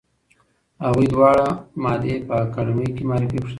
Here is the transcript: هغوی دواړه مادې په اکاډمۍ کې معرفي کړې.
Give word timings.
هغوی 0.85 1.07
دواړه 1.13 1.47
مادې 1.83 2.15
په 2.27 2.33
اکاډمۍ 2.43 2.87
کې 2.95 3.03
معرفي 3.09 3.37
کړې. 3.41 3.49